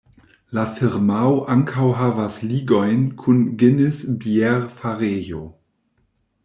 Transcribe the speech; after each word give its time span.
La 0.57 0.61
firmao 0.77 1.35
ankaŭ 1.55 1.85
havas 1.99 2.39
ligojn 2.53 3.05
kun 3.25 3.45
Guinness 3.61 4.01
Bierfarejo. 4.25 5.49